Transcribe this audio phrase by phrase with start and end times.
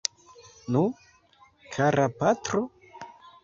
[0.75, 0.81] Nu,
[1.77, 2.67] kara patro?